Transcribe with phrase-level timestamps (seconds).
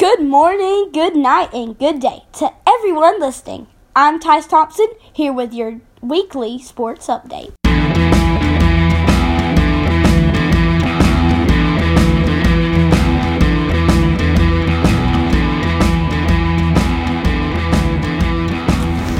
[0.00, 3.66] Good morning, good night, and good day to everyone listening.
[3.94, 7.52] I'm Tyce Thompson here with your weekly sports update.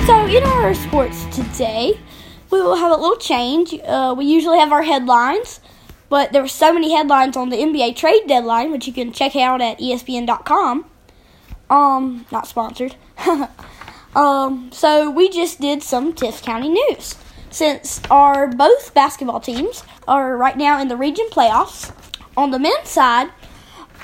[0.06, 2.00] So, in our sports today,
[2.50, 3.74] we will have a little change.
[3.84, 5.60] Uh, we usually have our headlines,
[6.10, 9.34] but there were so many headlines on the NBA trade deadline, which you can check
[9.34, 10.84] out at ESPN.com.
[11.70, 12.96] Um, not sponsored.
[14.14, 17.14] um, so we just did some Tift County news.
[17.48, 21.94] Since our both basketball teams are right now in the region playoffs,
[22.36, 23.30] on the men's side,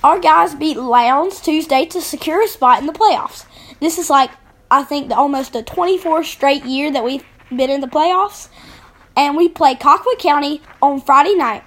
[0.03, 3.45] our guys beat Lowndes Tuesday to secure a spot in the playoffs.
[3.81, 4.31] This is like
[4.71, 8.49] I think almost the 24th straight year that we've been in the playoffs.
[9.17, 11.65] And we play Colquitt County on Friday night.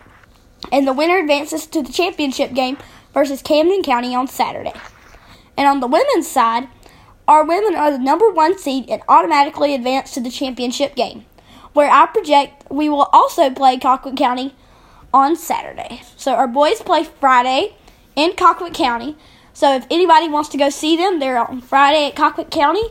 [0.72, 2.78] And the winner advances to the championship game
[3.14, 4.74] versus Camden County on Saturday.
[5.58, 6.68] And on the women's side,
[7.28, 11.26] our women are the number one seed and automatically advance to the championship game,
[11.74, 14.56] where I project we will also play Colquitt County
[15.14, 16.02] on Saturday.
[16.18, 17.76] So our boys play Friday
[18.16, 19.16] in Colquitt County.
[19.54, 22.84] So if anybody wants to go see them, they're on Friday at Colquitt County.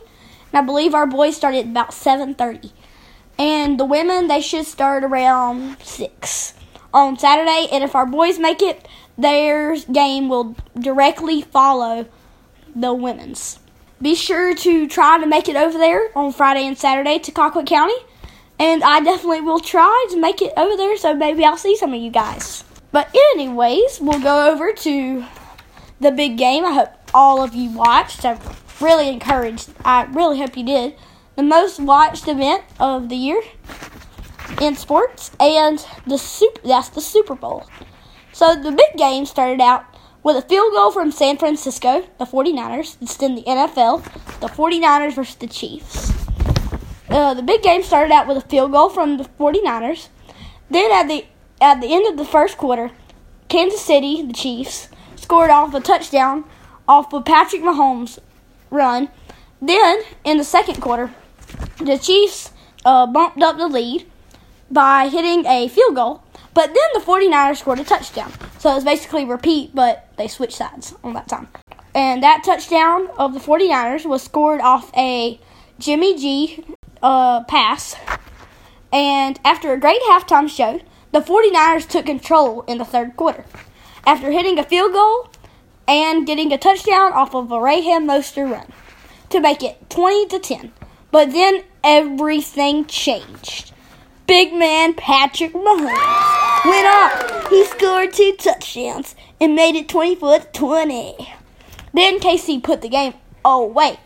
[0.52, 2.72] And I believe our boys start at about 7:30.
[3.38, 6.54] And the women, they should start around 6
[6.92, 7.68] on Saturday.
[7.72, 8.86] And if our boys make it,
[9.16, 12.06] their game will directly follow
[12.74, 13.58] the women's.
[14.00, 17.66] Be sure to try to make it over there on Friday and Saturday to Colquitt
[17.66, 17.96] County.
[18.58, 21.92] And I definitely will try to make it over there so maybe I'll see some
[21.92, 22.64] of you guys.
[22.90, 25.24] But, anyways, we'll go over to
[26.00, 26.64] the big game.
[26.64, 28.24] I hope all of you watched.
[28.24, 28.38] I'm
[28.80, 29.70] really encouraged.
[29.84, 30.94] I really hope you did
[31.36, 33.42] the most watched event of the year
[34.60, 37.66] in sports, and the super, that's the Super Bowl.
[38.32, 39.84] So the big game started out
[40.22, 42.96] with a field goal from San Francisco, the 49ers.
[43.00, 44.04] It's in the NFL,
[44.40, 46.12] the 49ers versus the Chiefs.
[47.08, 50.08] Uh, the big game started out with a field goal from the 49ers.
[50.70, 51.24] Then at the
[51.60, 52.90] at the end of the first quarter,
[53.48, 56.44] Kansas City, the Chiefs, scored off a touchdown
[56.86, 58.18] off of Patrick Mahomes'
[58.70, 59.08] run.
[59.60, 61.12] Then in the second quarter,
[61.78, 62.52] the Chiefs
[62.84, 64.06] uh, bumped up the lead
[64.70, 66.22] by hitting a field goal,
[66.54, 68.32] but then the 49ers scored a touchdown.
[68.58, 71.48] So it was basically repeat, but they switched sides on that time.
[71.94, 75.40] And that touchdown of the 49ers was scored off a
[75.78, 76.64] Jimmy G
[77.02, 77.96] uh, pass.
[78.92, 80.80] And after a great halftime show,
[81.12, 83.44] the 49ers took control in the third quarter.
[84.06, 85.30] After hitting a field goal
[85.86, 88.72] and getting a touchdown off of a Raheem Mostert run
[89.30, 90.72] to make it 20 to 10.
[91.10, 93.72] But then everything changed.
[94.28, 97.48] Big man Patrick Mahomes went off.
[97.48, 101.32] He scored two touchdowns and made it 24 to 20.
[101.94, 103.98] Then KC put the game away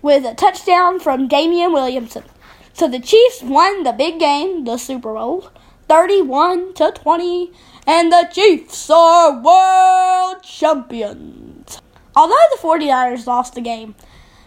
[0.00, 2.24] with a touchdown from Damien Williamson.
[2.72, 5.50] So the Chiefs won the big game, the Super Bowl,
[5.86, 7.52] 31 to 20,
[7.86, 11.82] and the Chiefs are world champions.
[12.16, 13.96] Although the 49ers lost the game,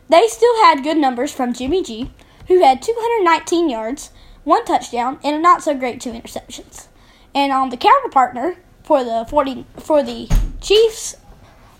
[0.09, 2.09] they still had good numbers from Jimmy G,
[2.47, 4.09] who had 219 yards,
[4.43, 6.87] one touchdown, and a not so great two interceptions.
[7.33, 10.29] And on the counterpartner for the 40 for the
[10.59, 11.15] Chiefs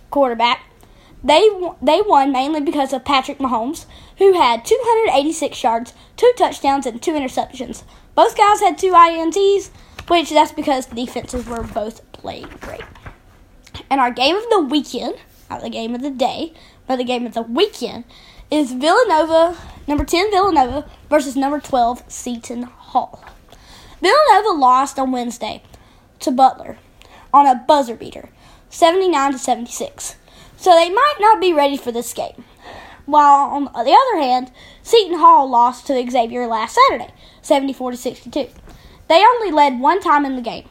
[0.10, 0.64] quarterback,
[1.24, 1.50] they
[1.82, 3.86] they won mainly because of Patrick Mahomes,
[4.18, 7.84] who had 286 yards, two touchdowns, and two interceptions.
[8.16, 9.70] Both guys had two INTs,
[10.08, 12.82] which that's because the defenses were both playing great.
[13.90, 15.16] And our game of the weekend,
[15.50, 16.54] not the game of the day,
[16.88, 18.04] but the game of the weekend,
[18.52, 19.58] is Villanova,
[19.88, 23.24] number 10 Villanova versus number 12 Seton Hall.
[24.02, 25.64] Villanova lost on Wednesday
[26.20, 26.78] to Butler
[27.34, 28.30] on a buzzer beater,
[28.70, 30.18] 79 to 76.
[30.58, 32.44] So they might not be ready for this game.
[33.06, 34.52] While on the other hand,
[34.84, 38.50] Seton Hall lost to Xavier last Saturday, 74 to 62.
[39.08, 40.68] They only led one time in the game.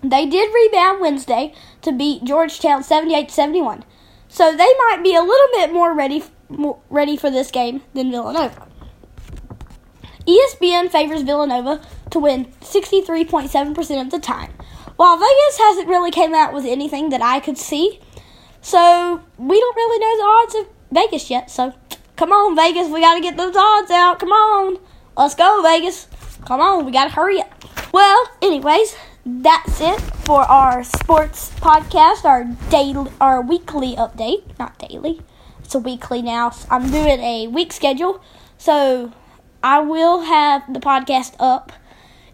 [0.00, 3.84] They did rebound Wednesday to beat Georgetown 78 to 71.
[4.28, 8.10] So they might be a little bit more ready more ready for this game than
[8.10, 8.66] Villanova.
[10.26, 11.80] ESPN favors Villanova
[12.10, 14.52] to win 63.7% of the time,
[14.96, 18.00] while Vegas hasn't really came out with anything that I could see.
[18.60, 21.50] So we don't really know the odds of Vegas yet.
[21.50, 21.72] So
[22.16, 24.18] come on, Vegas, we got to get those odds out.
[24.18, 24.78] Come on,
[25.16, 26.06] let's go, Vegas.
[26.44, 27.50] Come on, we got to hurry up.
[27.92, 28.94] Well, anyways,
[29.24, 35.20] that's it for our sports podcast, our daily, our weekly update, not daily.
[35.70, 36.50] It's a weekly now.
[36.68, 38.20] I'm doing a week schedule,
[38.58, 39.12] so
[39.62, 41.70] I will have the podcast up.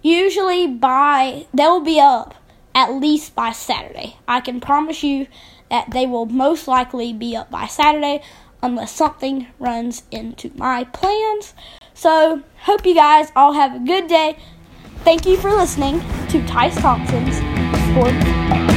[0.01, 2.35] Usually by they will be up
[2.75, 4.17] at least by Saturday.
[4.27, 5.27] I can promise you
[5.69, 8.23] that they will most likely be up by Saturday
[8.63, 11.53] unless something runs into my plans.
[11.93, 14.39] So, hope you guys all have a good day.
[15.05, 16.01] Thank you for listening
[16.31, 17.37] to Tyce Thompson's
[17.91, 18.76] Sports.